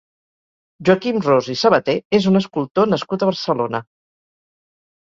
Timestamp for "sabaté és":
1.65-2.27